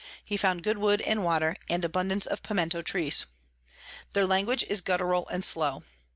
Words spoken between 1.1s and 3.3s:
Water, and abundance of Piemento Trees.